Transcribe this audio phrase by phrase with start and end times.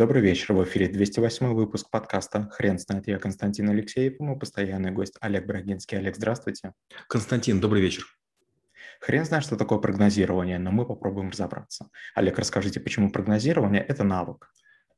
[0.00, 0.54] Добрый вечер.
[0.54, 3.06] В эфире 208 выпуск подкаста «Хрен знает».
[3.06, 5.98] Я Константин Алексеев и мой постоянный гость Олег Брагинский.
[5.98, 6.72] Олег, здравствуйте.
[7.06, 8.06] Константин, добрый вечер.
[9.02, 11.90] Хрен знает, что такое прогнозирование, но мы попробуем разобраться.
[12.14, 14.50] Олег, расскажите, почему прогнозирование– это навык?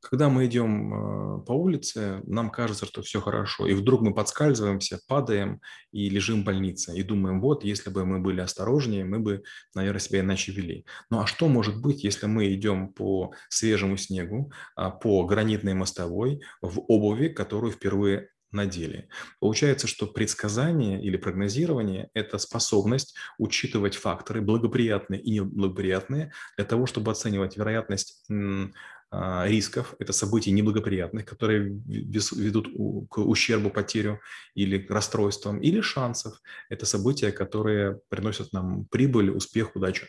[0.00, 5.00] Когда мы идем э, по улице, нам кажется, что все хорошо, и вдруг мы подскальзываемся,
[5.08, 5.60] падаем
[5.90, 9.42] и лежим в больнице, и думаем, вот, если бы мы были осторожнее, мы бы,
[9.74, 10.86] наверное, себя иначе вели.
[11.10, 16.40] Ну а что может быть, если мы идем по свежему снегу, а, по гранитной мостовой,
[16.62, 19.08] в обуви, которую впервые надели.
[19.40, 27.10] Получается, что предсказание или прогнозирование– это способность учитывать факторы благоприятные и неблагоприятные для того, чтобы
[27.10, 28.24] оценивать вероятность
[29.10, 32.68] а, рисков, это событий неблагоприятных, которые ведут
[33.08, 34.20] к ущербу, потерю
[34.54, 36.40] или к расстройствам, или шансов.
[36.68, 40.06] Это события, которые приносят нам прибыль, успех, удачу.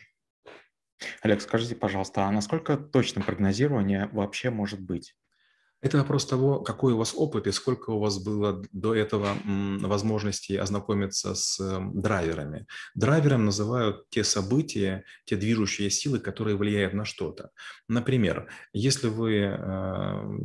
[1.22, 5.14] Олег, скажите, пожалуйста, а насколько точным прогнозирование вообще может быть?
[5.82, 10.56] Это вопрос того, какой у вас опыт и сколько у вас было до этого возможностей
[10.56, 12.66] ознакомиться с эм, драйверами.
[12.94, 17.50] Драйвером называют те события, те движущие силы, которые влияют на что-то.
[17.88, 20.38] Например, если вы э,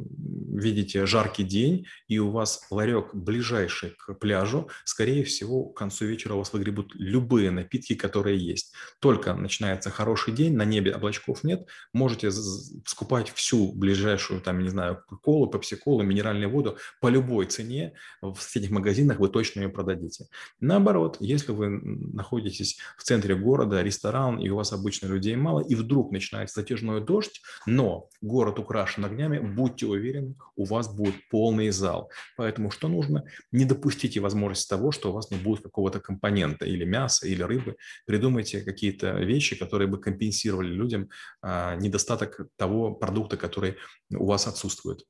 [0.56, 6.36] видите жаркий день и у вас ларек ближайший к пляжу, скорее всего, к концу вечера
[6.36, 8.73] у вас выгребут любые напитки, которые есть.
[9.00, 15.03] Только начинается хороший день, на небе облачков нет, можете скупать всю ближайшую, там, не знаю,
[15.26, 20.28] колу, пепси-колу, минеральную воду по любой цене в этих магазинах вы точно ее продадите.
[20.59, 25.73] Наоборот, если вы находитесь в центре города, ресторан, и у вас обычно людей мало, и
[25.73, 32.12] вдруг начинается затяжной дождь, но город украшен огнями, будьте уверены, у вас будет полный зал.
[32.38, 33.23] Поэтому что нужно?
[33.52, 37.76] Не допустите возможности того, что у вас не будет какого-то компонента или мяса, или рыбы.
[38.06, 41.09] Придумайте какие-то вещи, которые бы компенсировали людям
[41.42, 43.76] а, недостаток того продукта, который
[44.12, 45.06] у вас отсутствует.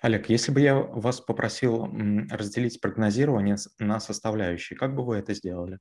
[0.00, 1.88] Олег, если бы я вас попросил
[2.30, 5.78] разделить прогнозирование на составляющие, как бы вы это сделали?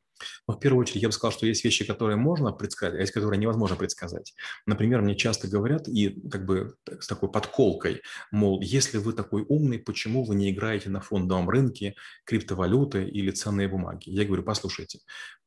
[0.47, 3.11] Ну, в первую очередь, я бы сказал, что есть вещи, которые можно предсказать, а есть,
[3.11, 4.33] которые невозможно предсказать.
[4.65, 8.01] Например, мне часто говорят, и как бы с такой подколкой,
[8.31, 11.95] мол, если вы такой умный, почему вы не играете на фондовом рынке
[12.25, 14.09] криптовалюты или ценные бумаги?
[14.09, 14.99] Я говорю, послушайте,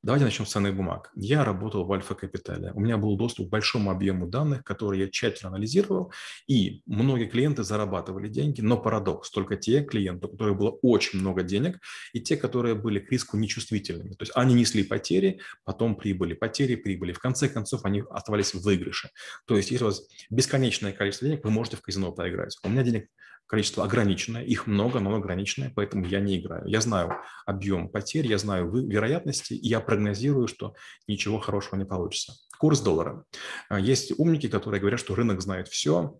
[0.04, 1.10] давайте начнем с ценных бумаг.
[1.14, 2.72] Я работал в Альфа-Капитале.
[2.74, 6.12] У меня был доступ к большому объему данных, которые я тщательно анализировал,
[6.46, 11.42] и многие клиенты зарабатывали деньги, но парадокс, только те клиенты, у которых было очень много
[11.42, 11.80] денег,
[12.12, 14.10] и те, которые были к риску нечувствительными.
[14.10, 17.12] То есть они несли потери, потом прибыли, потери, прибыли.
[17.12, 19.08] В конце концов они оставались в выигрыше.
[19.46, 22.58] То есть если у вас бесконечное количество денег, вы можете в казино поиграть.
[22.62, 23.08] У меня денег
[23.46, 26.66] количество ограниченное, их много, но ограниченное, поэтому я не играю.
[26.66, 27.12] Я знаю
[27.46, 30.74] объем потерь, я знаю вероятности, и я прогнозирую, что
[31.06, 32.34] ничего хорошего не получится.
[32.58, 33.24] Курс доллара.
[33.70, 36.18] Есть умники, которые говорят, что рынок знает все,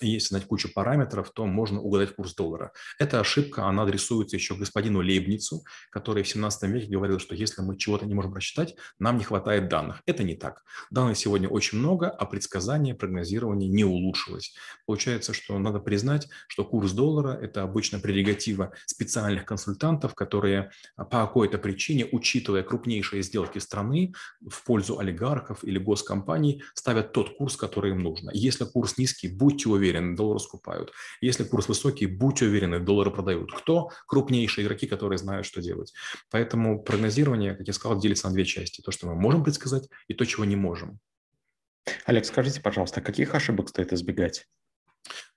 [0.00, 2.72] если знать кучу параметров, то можно угадать курс доллара.
[2.98, 7.76] Эта ошибка, она адресуется еще господину Лейбницу, который в 17 веке говорил, что если мы
[7.76, 10.02] чего-то не можем просчитать, нам не хватает данных.
[10.06, 10.64] Это не так.
[10.90, 14.54] Данных сегодня очень много, а предсказание, прогнозирование не улучшилось.
[14.86, 21.58] Получается, что надо признать, что курс доллара– это обычно прерогатива специальных консультантов, которые по какой-то
[21.58, 28.00] причине, учитывая крупнейшие сделки страны в пользу олигархов или госкомпаний, ставят тот курс, который им
[28.00, 28.30] нужно.
[28.34, 30.92] Если курс низкий, будьте уверены, уверены, доллар скупают.
[31.20, 33.52] Если курс высокий, будьте уверены, доллары продают.
[33.52, 33.90] Кто?
[34.06, 35.92] Крупнейшие игроки, которые знают, что делать.
[36.30, 38.80] Поэтому прогнозирование, как я сказал, делится на две части.
[38.80, 40.98] То, что мы можем предсказать, и то, чего не можем.
[42.04, 44.46] Олег, скажите, пожалуйста, каких ошибок стоит избегать?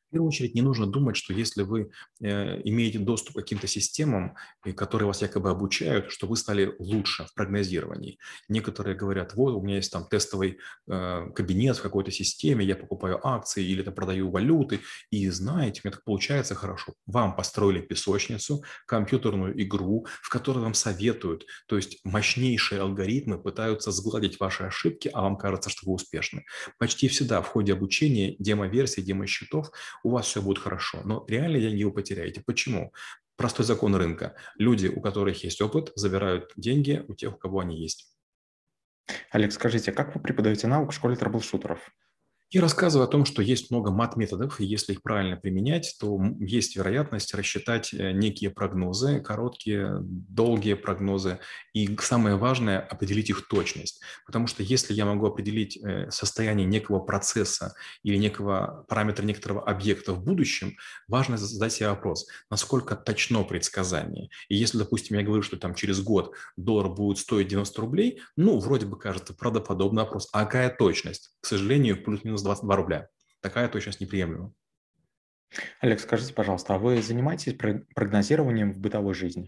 [0.10, 4.36] В первую очередь не нужно думать, что если вы э, имеете доступ к каким-то системам,
[4.76, 8.18] которые вас якобы обучают, что вы стали лучше в прогнозировании.
[8.48, 13.26] Некоторые говорят, вот у меня есть там тестовый э, кабинет в какой-то системе, я покупаю
[13.26, 14.80] акции или там продаю валюты,
[15.12, 16.96] и знаете, мне так получается хорошо.
[17.06, 24.40] Вам построили песочницу, компьютерную игру, в которой вам советуют, то есть мощнейшие алгоритмы пытаются сгладить
[24.40, 26.46] ваши ошибки, а вам кажется, что вы успешны.
[26.80, 29.70] Почти всегда в ходе обучения демо-версии, демо-счетов
[30.04, 32.42] у вас все будет хорошо, но реально деньги вы потеряете.
[32.46, 32.94] Почему?
[33.36, 34.36] Простой закон рынка.
[34.58, 38.14] Люди, у которых есть опыт, забирают деньги у тех, у кого они есть.
[39.32, 41.90] Олег, скажите, как вы преподаете навык в школе трэблшутеров?
[42.52, 46.76] И рассказываю о том, что есть много мат-методов, и если их правильно применять, то есть
[46.76, 51.38] вероятность рассчитать э, некие прогнозы, короткие, долгие прогнозы,
[51.74, 54.02] и самое важное– определить их точность.
[54.26, 60.14] Потому что если я могу определить э, состояние некого процесса или некого параметра некоторого объекта
[60.14, 60.76] в будущем,
[61.08, 64.30] важно задать себе вопрос, насколько точно предсказание.
[64.48, 68.58] И если, допустим, я говорю, что там через год доллар будет стоить 90 рублей, ну,
[68.58, 71.30] вроде бы кажется правдоподобный вопрос, а какая точность?
[71.42, 73.10] К сожалению, плюс-минус минус 22 рубля.
[73.42, 74.54] Такая точность неприемлема.
[75.82, 77.58] Олег, скажите, пожалуйста, а вы занимаетесь
[77.96, 79.48] прогнозированием в бытовой жизни?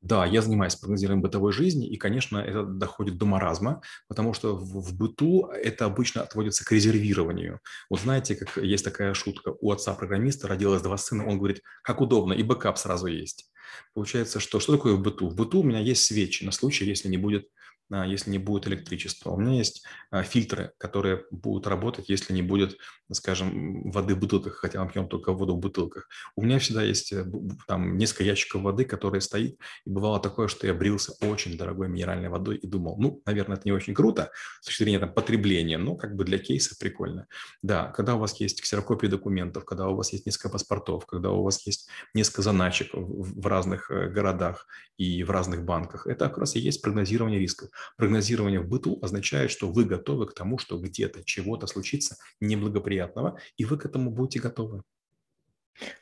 [0.00, 4.80] Да, я занимаюсь прогнозированием бытовой жизни, и, конечно, это доходит до маразма, потому что в,
[4.80, 7.60] в быту это обычно отводится к резервированию.
[7.90, 12.32] Вот знаете, как есть такая шутка, у отца-программиста родилось два сына, он говорит, как удобно,
[12.32, 13.50] и бэкап сразу есть.
[13.92, 15.28] Получается, что что такое в быту?
[15.28, 17.48] В быту у меня есть свечи на случай, если не будет
[17.90, 19.30] если не будет электричества.
[19.30, 22.76] У меня есть а, фильтры, которые будут работать, если не будет,
[23.12, 26.08] скажем, воды в бутылках, хотя мы пьем только воду в бутылках.
[26.36, 27.24] У меня всегда есть э,
[27.66, 32.28] там несколько ящиков воды, которые стоит, и бывало такое, что я брился очень дорогой минеральной
[32.28, 34.30] водой и думал, ну, наверное, это не очень круто
[34.60, 37.26] с точки зрения там, потребления, но как бы для кейса прикольно.
[37.62, 41.42] Да, когда у вас есть ксерокопии документов, когда у вас есть несколько паспортов, когда у
[41.42, 44.66] вас есть несколько заначек в разных э, городах
[44.98, 47.70] и в разных банках, это как раз и есть прогнозирование рисков.
[47.96, 53.64] Прогнозирование в быту означает, что вы готовы к тому, что где-то чего-то случится неблагоприятного, и
[53.64, 54.82] вы к этому будете готовы.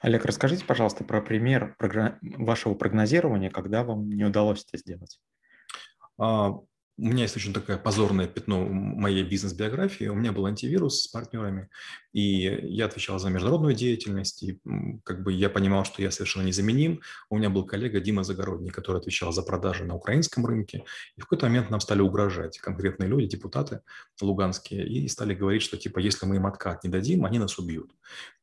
[0.00, 1.76] Олег, расскажите, пожалуйста, про пример
[2.20, 5.20] вашего прогнозирования, когда вам не удалось это сделать.
[6.98, 10.06] У меня есть очень такое позорное пятно моей бизнес-биографии.
[10.06, 11.68] У меня был антивирус с партнерами,
[12.12, 14.58] и я отвечал за международную деятельность, и
[15.04, 17.02] как бы я понимал, что я совершенно незаменим.
[17.28, 20.84] У меня был коллега Дима Загородний, который отвечал за продажи на украинском рынке,
[21.16, 23.80] и в какой-то момент нам стали угрожать конкретные люди, депутаты
[24.22, 27.92] луганские, и стали говорить, что типа если мы им откат не дадим, они нас убьют.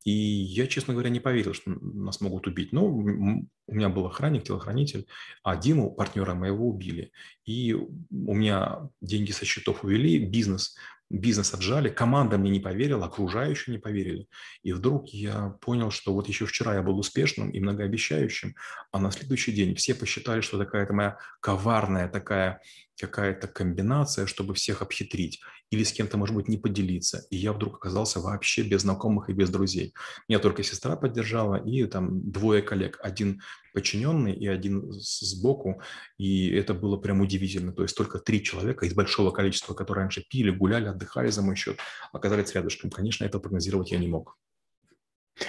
[0.04, 2.74] И я, честно говоря, не поверил, что нас могут убить.
[2.74, 5.08] Но у меня был охранник, телохранитель,
[5.44, 7.12] а Диму, партнера моего, убили.
[7.46, 10.76] И у меня деньги со счетов увели, бизнес
[11.14, 14.28] бизнес отжали, команда мне не поверила, окружающие не поверили.
[14.64, 18.56] И вдруг я понял, что вот еще вчера я был успешным и многообещающим,
[18.92, 22.62] а на следующий день все посчитали, что такая-то моя коварная такая
[23.08, 27.26] какая-то комбинация, чтобы всех обхитрить или с кем-то, может быть, не поделиться.
[27.30, 29.94] И я вдруг оказался вообще без знакомых и без друзей.
[30.30, 33.00] Меня только сестра поддержала и там двое коллег.
[33.02, 33.42] Один
[33.74, 35.82] подчиненный и один сбоку.
[36.18, 37.74] И это было прям удивительно.
[37.74, 41.56] То есть только три человека из большого количества, которые раньше пили, гуляли, отдыхали за мой
[41.56, 41.80] счет,
[42.12, 42.90] оказались рядышком.
[42.90, 44.38] Конечно, это прогнозировать я не мог.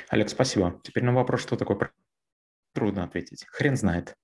[0.08, 0.80] Олег, спасибо.
[0.82, 1.90] Теперь на вопрос, что такое
[2.72, 3.44] трудно ответить.
[3.48, 4.14] Хрен знает.